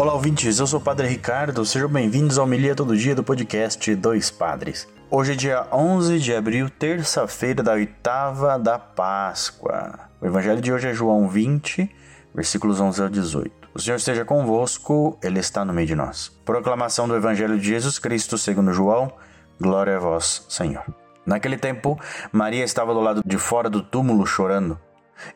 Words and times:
Olá, 0.00 0.14
ouvintes. 0.14 0.58
Eu 0.58 0.66
sou 0.66 0.80
o 0.80 0.82
Padre 0.82 1.06
Ricardo. 1.06 1.62
Sejam 1.62 1.86
bem-vindos 1.86 2.38
ao 2.38 2.46
Milia 2.46 2.74
Todo 2.74 2.96
Dia 2.96 3.14
do 3.14 3.22
podcast 3.22 3.94
Dois 3.96 4.30
Padres. 4.30 4.88
Hoje 5.10 5.32
é 5.32 5.36
dia 5.36 5.66
11 5.70 6.18
de 6.18 6.34
abril, 6.34 6.70
terça-feira 6.70 7.62
da 7.62 7.72
oitava 7.72 8.58
da 8.58 8.78
Páscoa. 8.78 10.08
O 10.18 10.24
evangelho 10.24 10.62
de 10.62 10.72
hoje 10.72 10.88
é 10.88 10.94
João 10.94 11.28
20, 11.28 11.94
versículos 12.34 12.80
11 12.80 13.02
ao 13.02 13.08
18. 13.10 13.52
O 13.74 13.78
Senhor 13.78 13.96
esteja 13.96 14.24
convosco, 14.24 15.18
Ele 15.22 15.38
está 15.38 15.66
no 15.66 15.74
meio 15.74 15.86
de 15.86 15.94
nós. 15.94 16.32
Proclamação 16.46 17.06
do 17.06 17.14
Evangelho 17.14 17.58
de 17.58 17.68
Jesus 17.68 17.98
Cristo 17.98 18.38
segundo 18.38 18.72
João. 18.72 19.12
Glória 19.60 19.98
a 19.98 20.00
vós, 20.00 20.46
Senhor. 20.48 20.82
Naquele 21.26 21.58
tempo, 21.58 22.00
Maria 22.32 22.64
estava 22.64 22.94
do 22.94 23.00
lado 23.00 23.20
de 23.22 23.36
fora 23.36 23.68
do 23.68 23.82
túmulo 23.82 24.24
chorando. 24.24 24.80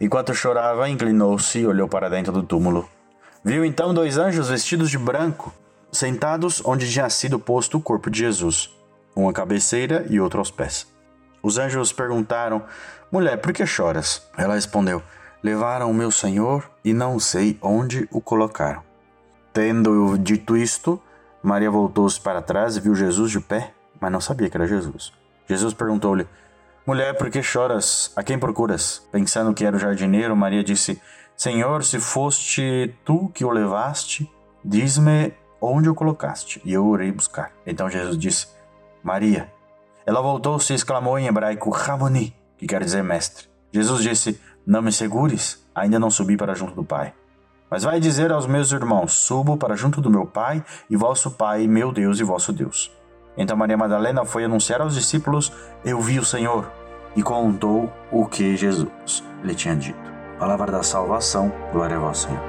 Enquanto 0.01 0.35
chorava, 0.35 0.89
inclinou-se 0.89 1.59
e 1.59 1.67
olhou 1.67 1.87
para 1.87 2.09
dentro 2.09 2.33
do 2.33 2.43
túmulo. 2.43 2.89
Viu 3.45 3.63
então 3.63 3.93
dois 3.93 4.17
anjos 4.17 4.49
vestidos 4.49 4.89
de 4.89 4.97
branco, 4.97 5.53
sentados 5.93 6.63
onde 6.65 6.91
tinha 6.91 7.11
sido 7.11 7.39
posto 7.39 7.77
o 7.77 7.81
corpo 7.81 8.09
de 8.09 8.21
Jesus, 8.21 8.75
um 9.15 9.29
à 9.29 9.35
cabeceira 9.35 10.07
e 10.09 10.19
outro 10.19 10.39
aos 10.39 10.51
pés. 10.51 10.87
Os 11.43 11.59
anjos 11.59 11.93
perguntaram: 11.93 12.63
Mulher, 13.13 13.37
por 13.37 13.53
que 13.53 13.67
choras? 13.67 14.27
Ela 14.39 14.55
respondeu: 14.55 15.03
Levaram 15.43 15.91
o 15.91 15.95
meu 15.95 16.11
senhor 16.11 16.71
e 16.83 16.95
não 16.95 17.21
sei 17.21 17.59
onde 17.61 18.09
o 18.11 18.19
colocaram. 18.19 18.83
Tendo 19.53 20.17
dito 20.17 20.57
isto, 20.57 20.99
Maria 21.43 21.71
voltou-se 21.71 22.19
para 22.19 22.41
trás 22.41 22.79
e 22.79 22.81
viu 22.81 22.95
Jesus 22.95 23.31
de 23.31 23.41
pé, 23.41 23.75
mas 24.01 24.11
não 24.11 24.23
sabia 24.23 24.49
que 24.49 24.57
era 24.57 24.67
Jesus. 24.67 25.13
Jesus 25.47 25.75
perguntou-lhe: 25.75 26.27
Mulher, 26.87 27.19
por 27.19 27.29
que 27.29 27.43
choras? 27.43 28.11
A 28.17 28.23
quem 28.23 28.39
procuras? 28.39 29.07
Pensando 29.13 29.53
que 29.53 29.67
era 29.67 29.77
o 29.77 29.79
jardineiro, 29.79 30.35
Maria 30.35 30.65
disse: 30.65 30.99
Senhor, 31.37 31.83
se 31.83 31.99
foste 31.99 32.95
tu 33.05 33.29
que 33.35 33.45
o 33.45 33.51
levaste, 33.51 34.31
diz-me 34.65 35.33
onde 35.61 35.89
o 35.89 35.95
colocaste, 35.95 36.61
e 36.65 36.73
eu 36.73 36.95
irei 36.95 37.11
buscar. 37.11 37.53
Então 37.67 37.91
Jesus 37.91 38.17
disse: 38.19 38.49
Maria. 39.03 39.53
Ela 40.07 40.21
voltou-se 40.21 40.73
e 40.73 40.77
exclamou 40.77 41.19
em 41.19 41.27
hebraico: 41.27 41.71
Ramoni, 41.71 42.37
que 42.57 42.67
quer 42.67 42.83
dizer 42.83 43.03
mestre. 43.03 43.49
Jesus 43.73 44.03
disse: 44.03 44.41
Não 44.67 44.83
me 44.83 44.93
segures, 44.93 45.67
ainda 45.75 45.99
não 45.99 46.11
subi 46.11 46.37
para 46.37 46.55
junto 46.55 46.75
do 46.75 46.85
Pai. 46.85 47.13
Mas 47.71 47.83
vai 47.83 47.99
dizer 47.99 48.31
aos 48.31 48.47
meus 48.47 48.71
irmãos: 48.71 49.13
Subo 49.13 49.57
para 49.57 49.75
junto 49.75 50.01
do 50.01 50.11
meu 50.11 50.27
Pai 50.27 50.65
e 50.89 50.97
vosso 50.97 51.31
Pai, 51.33 51.67
meu 51.67 51.91
Deus 51.91 52.21
e 52.21 52.25
vosso 52.25 52.53
Deus. 52.53 52.93
Então 53.37 53.57
Maria 53.57 53.77
Madalena 53.77 54.25
foi 54.25 54.45
anunciar 54.45 54.81
aos 54.81 54.95
discípulos: 54.95 55.53
Eu 55.85 56.01
vi 56.01 56.19
o 56.19 56.25
Senhor, 56.25 56.71
e 57.17 57.23
contou 57.23 57.93
o 58.13 58.27
que 58.27 58.57
Jesus 58.57 59.25
lhe 59.43 59.55
tinha 59.55 59.75
dito. 59.75 60.14
Palavra 60.39 60.73
da 60.73 60.83
salvação, 60.83 61.53
glória 61.73 61.97
a 61.97 62.01
vós, 62.01 62.19
Senhor. 62.19 62.41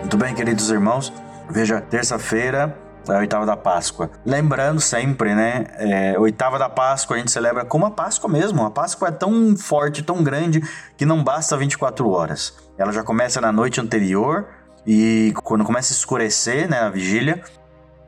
Muito 0.00 0.16
bem, 0.16 0.34
queridos 0.34 0.70
irmãos, 0.70 1.12
veja, 1.50 1.80
terça-feira 1.80 2.76
é 3.08 3.16
a 3.16 3.18
oitava 3.18 3.44
da 3.44 3.56
Páscoa. 3.56 4.10
Lembrando 4.24 4.80
sempre, 4.80 5.34
né? 5.34 5.66
É, 5.74 6.18
oitava 6.18 6.58
da 6.58 6.68
Páscoa 6.68 7.16
a 7.16 7.18
gente 7.18 7.30
celebra 7.30 7.64
como 7.64 7.86
a 7.86 7.90
Páscoa 7.90 8.30
mesmo. 8.30 8.64
A 8.64 8.70
Páscoa 8.70 9.08
é 9.08 9.12
tão 9.12 9.56
forte, 9.56 10.02
tão 10.02 10.24
grande, 10.24 10.60
que 10.96 11.04
não 11.04 11.22
basta 11.22 11.56
24 11.56 12.08
horas. 12.08 12.56
Ela 12.78 12.92
já 12.92 13.02
começa 13.02 13.40
na 13.40 13.52
noite 13.52 13.80
anterior 13.80 14.48
e 14.86 15.34
quando 15.44 15.64
começa 15.64 15.92
a 15.92 15.96
escurecer, 15.96 16.68
né? 16.68 16.80
A 16.80 16.88
vigília. 16.88 17.42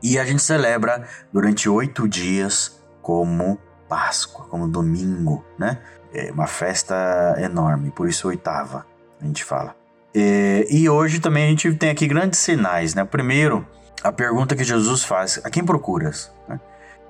E 0.01 0.17
a 0.17 0.25
gente 0.25 0.41
celebra 0.41 1.05
durante 1.31 1.69
oito 1.69 2.07
dias 2.07 2.81
como 3.01 3.59
Páscoa, 3.87 4.45
como 4.49 4.67
domingo, 4.67 5.45
né? 5.57 5.79
É 6.13 6.31
uma 6.31 6.47
festa 6.47 7.35
enorme, 7.39 7.91
por 7.91 8.07
isso 8.07 8.27
oitava, 8.27 8.85
a 9.21 9.25
gente 9.25 9.43
fala. 9.43 9.75
E, 10.13 10.67
e 10.69 10.89
hoje 10.89 11.19
também 11.19 11.45
a 11.45 11.49
gente 11.49 11.73
tem 11.75 11.89
aqui 11.89 12.07
grandes 12.07 12.39
sinais, 12.39 12.95
né? 12.95 13.05
Primeiro, 13.05 13.65
a 14.03 14.11
pergunta 14.11 14.55
que 14.55 14.63
Jesus 14.63 15.03
faz: 15.03 15.39
a 15.43 15.49
quem 15.49 15.63
procuras? 15.63 16.31
Né? 16.47 16.59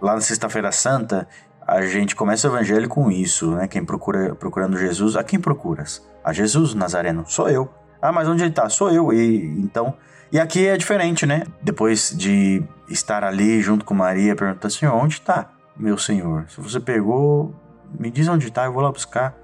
Lá 0.01 0.15
na 0.15 0.21
Sexta-feira 0.21 0.71
Santa, 0.71 1.27
a 1.65 1.81
gente 1.85 2.15
começa 2.15 2.47
o 2.47 2.51
evangelho 2.51 2.89
com 2.89 3.09
isso, 3.11 3.51
né? 3.51 3.67
Quem 3.67 3.85
procura 3.85 4.35
procurando 4.35 4.77
Jesus, 4.77 5.15
a 5.15 5.23
quem 5.23 5.39
procuras? 5.39 6.05
A 6.23 6.33
Jesus 6.33 6.73
Nazareno, 6.73 7.23
sou 7.27 7.49
eu. 7.49 7.69
Ah, 8.01 8.11
mas 8.11 8.27
onde 8.27 8.43
ele 8.43 8.49
está? 8.49 8.67
Sou 8.69 8.91
eu. 8.91 9.13
E 9.13 9.45
então, 9.59 9.93
e 10.31 10.39
aqui 10.39 10.67
é 10.67 10.77
diferente, 10.77 11.25
né? 11.25 11.43
Depois 11.61 12.13
de 12.15 12.63
estar 12.89 13.23
ali 13.23 13.61
junto 13.61 13.85
com 13.85 13.93
Maria, 13.93 14.35
pergunta: 14.35 14.69
Senhor, 14.69 14.95
onde 14.95 15.15
está 15.15 15.51
meu 15.77 15.97
Senhor? 15.97 16.45
Se 16.49 16.59
você 16.59 16.79
pegou, 16.79 17.53
me 17.97 18.11
diz 18.11 18.27
onde 18.27 18.47
está, 18.47 18.65
eu 18.65 18.73
vou 18.73 18.81
lá 18.81 18.91
buscar. 18.91 19.35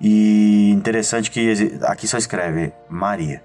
E 0.00 0.70
interessante 0.70 1.30
que 1.30 1.78
aqui 1.82 2.08
só 2.08 2.16
escreve 2.16 2.72
Maria. 2.88 3.42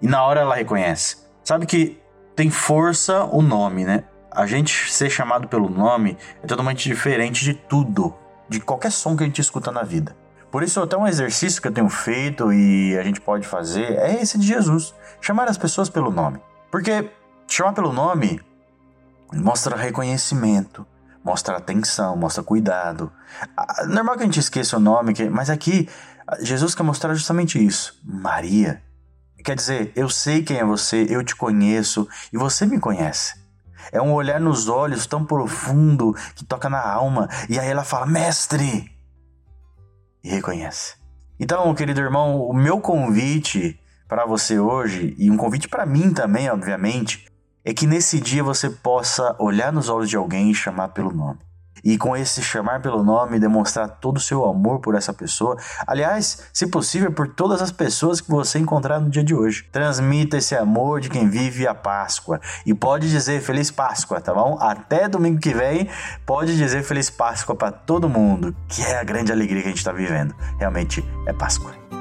E 0.00 0.06
na 0.06 0.22
hora 0.24 0.40
ela 0.40 0.54
reconhece. 0.54 1.18
Sabe 1.42 1.66
que 1.66 2.00
tem 2.34 2.50
força 2.50 3.24
o 3.24 3.42
nome, 3.42 3.84
né? 3.84 4.04
A 4.30 4.46
gente 4.46 4.92
ser 4.92 5.10
chamado 5.10 5.48
pelo 5.48 5.68
nome 5.68 6.16
é 6.42 6.46
totalmente 6.46 6.88
diferente 6.88 7.44
de 7.44 7.54
tudo, 7.54 8.14
de 8.48 8.60
qualquer 8.60 8.92
som 8.92 9.16
que 9.16 9.22
a 9.24 9.26
gente 9.26 9.40
escuta 9.40 9.72
na 9.72 9.82
vida. 9.82 10.14
Por 10.50 10.62
isso, 10.62 10.80
até 10.80 10.96
um 10.96 11.06
exercício 11.06 11.60
que 11.60 11.68
eu 11.68 11.72
tenho 11.72 11.88
feito 11.88 12.52
e 12.52 12.96
a 12.96 13.02
gente 13.02 13.20
pode 13.20 13.46
fazer 13.46 13.98
é 13.98 14.20
esse 14.22 14.38
de 14.38 14.46
Jesus: 14.46 14.94
chamar 15.20 15.48
as 15.48 15.58
pessoas 15.58 15.88
pelo 15.88 16.10
nome. 16.10 16.40
Porque 16.70 17.10
chamar 17.48 17.72
pelo 17.72 17.92
nome 17.92 18.40
mostra 19.32 19.76
reconhecimento, 19.76 20.86
mostra 21.26 21.56
atenção, 21.56 22.16
mostra 22.16 22.40
cuidado. 22.40 23.12
Normal 23.88 24.14
que 24.14 24.22
a 24.22 24.26
gente 24.26 24.38
esqueça 24.38 24.76
o 24.76 24.80
nome, 24.80 25.12
mas 25.28 25.50
aqui 25.50 25.88
Jesus 26.40 26.72
quer 26.72 26.84
mostrar 26.84 27.14
justamente 27.14 27.58
isso. 27.58 28.00
Maria. 28.04 28.80
Quer 29.44 29.56
dizer, 29.56 29.92
eu 29.96 30.08
sei 30.08 30.44
quem 30.44 30.58
é 30.58 30.64
você, 30.64 31.04
eu 31.10 31.24
te 31.24 31.34
conheço 31.34 32.08
e 32.32 32.38
você 32.38 32.64
me 32.64 32.78
conhece. 32.78 33.34
É 33.90 34.00
um 34.00 34.12
olhar 34.12 34.40
nos 34.40 34.68
olhos 34.68 35.04
tão 35.04 35.24
profundo 35.24 36.14
que 36.36 36.44
toca 36.44 36.70
na 36.70 36.80
alma. 36.80 37.28
E 37.48 37.58
aí 37.58 37.68
ela 37.68 37.82
fala, 37.82 38.06
mestre! 38.06 38.88
E 40.22 40.30
reconhece. 40.30 40.94
Então, 41.40 41.74
querido 41.74 42.00
irmão, 42.00 42.40
o 42.40 42.54
meu 42.54 42.80
convite 42.80 43.80
para 44.06 44.24
você 44.24 44.60
hoje, 44.60 45.12
e 45.18 45.28
um 45.28 45.36
convite 45.36 45.68
para 45.68 45.84
mim 45.84 46.14
também, 46.14 46.48
obviamente, 46.48 47.26
é 47.66 47.74
que 47.74 47.84
nesse 47.84 48.20
dia 48.20 48.44
você 48.44 48.70
possa 48.70 49.34
olhar 49.40 49.72
nos 49.72 49.88
olhos 49.88 50.08
de 50.08 50.16
alguém 50.16 50.52
e 50.52 50.54
chamar 50.54 50.88
pelo 50.90 51.12
nome. 51.12 51.40
E 51.82 51.98
com 51.98 52.16
esse 52.16 52.40
chamar 52.40 52.80
pelo 52.80 53.02
nome, 53.02 53.40
demonstrar 53.40 53.88
todo 53.88 54.16
o 54.16 54.20
seu 54.20 54.44
amor 54.44 54.80
por 54.80 54.94
essa 54.94 55.12
pessoa. 55.12 55.56
Aliás, 55.86 56.44
se 56.52 56.66
possível, 56.68 57.12
por 57.12 57.28
todas 57.28 57.60
as 57.60 57.70
pessoas 57.70 58.20
que 58.20 58.30
você 58.30 58.58
encontrar 58.58 59.00
no 59.00 59.10
dia 59.10 59.22
de 59.22 59.34
hoje. 59.34 59.64
Transmita 59.70 60.36
esse 60.36 60.54
amor 60.54 61.00
de 61.00 61.10
quem 61.10 61.28
vive 61.28 61.66
a 61.66 61.74
Páscoa. 61.74 62.40
E 62.64 62.72
pode 62.72 63.10
dizer 63.10 63.40
Feliz 63.40 63.70
Páscoa, 63.70 64.20
tá 64.20 64.32
bom? 64.32 64.56
Até 64.60 65.08
domingo 65.08 65.40
que 65.40 65.52
vem, 65.52 65.88
pode 66.24 66.56
dizer 66.56 66.82
Feliz 66.84 67.10
Páscoa 67.10 67.54
para 67.54 67.72
todo 67.72 68.08
mundo, 68.08 68.54
que 68.68 68.82
é 68.82 68.98
a 68.98 69.04
grande 69.04 69.32
alegria 69.32 69.62
que 69.62 69.68
a 69.68 69.70
gente 69.70 69.78
está 69.78 69.92
vivendo. 69.92 70.34
Realmente 70.58 71.04
é 71.26 71.32
Páscoa. 71.32 71.95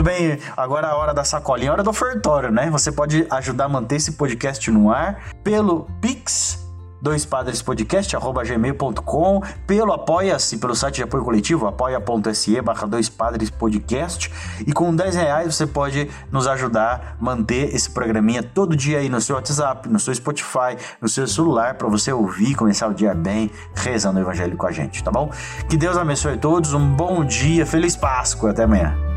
Muito 0.00 0.08
bem, 0.08 0.38
agora 0.56 0.86
a 0.88 0.96
hora 0.96 1.12
da 1.12 1.24
sacolinha, 1.24 1.70
a 1.70 1.74
hora 1.74 1.82
do 1.82 1.90
ofertório, 1.90 2.50
né? 2.50 2.70
Você 2.70 2.90
pode 2.90 3.26
ajudar 3.28 3.66
a 3.66 3.68
manter 3.68 3.96
esse 3.96 4.12
podcast 4.12 4.70
no 4.70 4.90
ar 4.90 5.28
pelo 5.44 5.86
Pix 6.00 6.58
dois 7.02 7.26
padres 7.26 7.60
podcast 7.60 8.14
arroba 8.16 8.42
gmail.com 8.42 9.42
pelo 9.66 9.92
apoia-se 9.92 10.58
pelo 10.58 10.74
site 10.74 10.96
de 10.96 11.02
apoio 11.02 11.24
coletivo 11.24 11.66
apoia.se 11.66 12.60
barra 12.60 12.86
dois 12.86 13.08
padres 13.08 13.48
podcast 13.48 14.30
e 14.66 14.72
com 14.72 14.94
10 14.94 15.14
reais 15.14 15.54
você 15.54 15.66
pode 15.66 16.10
nos 16.30 16.46
ajudar 16.46 17.16
a 17.18 17.22
manter 17.24 17.74
esse 17.74 17.90
programinha 17.90 18.42
todo 18.42 18.76
dia 18.76 18.98
aí 18.98 19.08
no 19.08 19.18
seu 19.20 19.36
WhatsApp, 19.36 19.88
no 19.88 19.98
seu 19.98 20.14
Spotify, 20.14 20.76
no 21.00 21.08
seu 21.08 21.26
celular 21.26 21.74
para 21.74 21.88
você 21.88 22.12
ouvir 22.12 22.54
começar 22.54 22.88
o 22.88 22.94
dia 22.94 23.14
bem 23.14 23.50
rezando 23.74 24.18
o 24.18 24.22
evangelho 24.22 24.56
com 24.56 24.66
a 24.66 24.72
gente, 24.72 25.02
tá 25.04 25.10
bom? 25.10 25.30
Que 25.68 25.76
Deus 25.76 25.96
abençoe 25.96 26.38
todos, 26.38 26.72
um 26.74 26.94
bom 26.94 27.22
dia, 27.24 27.66
feliz 27.66 27.96
Páscoa, 27.96 28.50
até 28.50 28.64
amanhã. 28.64 29.09